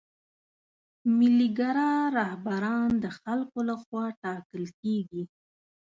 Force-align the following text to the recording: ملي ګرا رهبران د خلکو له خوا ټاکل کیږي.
ملي 1.17 1.47
ګرا 1.59 1.91
رهبران 2.19 2.89
د 3.03 3.05
خلکو 3.19 3.59
له 3.69 3.75
خوا 3.83 4.05
ټاکل 4.21 4.63
کیږي. 4.81 5.23